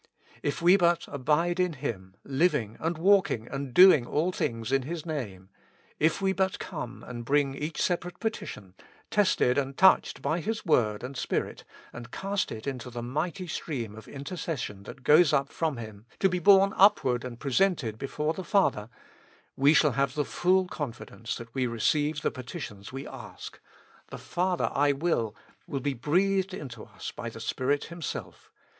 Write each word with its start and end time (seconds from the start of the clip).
If 0.41 0.63
we 0.63 0.77
but 0.77 1.07
abide 1.07 1.59
in 1.59 1.73
Him, 1.73 2.15
living, 2.23 2.75
and 2.79 2.97
walking, 2.97 3.47
and 3.47 3.71
doing 3.71 4.07
all 4.07 4.31
things 4.31 4.71
in 4.71 4.81
His 4.81 5.05
Name; 5.05 5.49
if 5.99 6.19
we 6.19 6.33
but 6.33 6.57
come 6.57 7.03
and 7.03 7.23
bring 7.23 7.53
each 7.53 7.79
separate 7.79 8.19
peti 8.19 8.47
tion, 8.47 8.73
tested 9.11 9.59
and 9.59 9.77
touched 9.77 10.23
by 10.23 10.39
His 10.39 10.65
Word 10.65 11.03
and 11.03 11.15
Spirit, 11.15 11.63
and 11.93 12.09
cast 12.09 12.51
it 12.51 12.65
into 12.65 12.89
the 12.89 13.03
mighty 13.03 13.45
stream 13.45 13.95
of 13.95 14.07
intercession 14.07 14.81
that 14.85 15.03
goes 15.03 15.33
up 15.33 15.49
from 15.49 15.77
Him, 15.77 16.07
to 16.19 16.27
be 16.29 16.39
borne 16.39 16.73
upward 16.77 17.23
and 17.23 17.39
presented 17.39 17.99
before 17.99 18.33
the 18.33 18.43
Father;— 18.43 18.89
we 19.55 19.75
shall 19.75 19.91
have 19.91 20.15
the 20.15 20.25
full 20.25 20.65
confidence 20.65 21.35
that 21.35 21.53
we 21.53 21.67
receive 21.67 22.23
the 22.23 22.31
petitions 22.31 22.91
we 22.91 23.07
ask: 23.07 23.59
the 24.07 24.17
"Father! 24.17 24.71
IwiW 24.73 25.35
will 25.67 25.79
be 25.79 25.93
breathed 25.93 26.55
into 26.55 26.85
us 26.85 27.11
by 27.11 27.29
the 27.29 27.39
Spirit 27.39 27.83
Him 27.83 28.01
self. 28.01 28.51